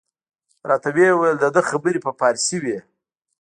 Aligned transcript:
راته 0.69 0.89
ویې 0.95 1.11
ویل 1.15 1.37
د 1.39 1.45
ده 1.55 1.61
خبرې 1.69 1.99
په 2.05 2.11
فارسي 2.19 2.57
وې. 2.63 2.77